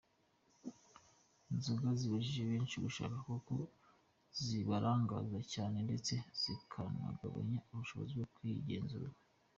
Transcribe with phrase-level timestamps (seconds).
[1.53, 3.53] Inzoga zibujije benshi gushaka kuko
[4.43, 9.09] zibarangaza cyane ndetse zikagabanya ubushobozi bwo kwigenzura.